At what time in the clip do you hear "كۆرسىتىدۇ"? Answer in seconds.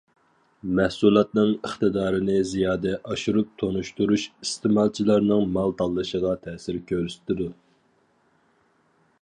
6.95-7.51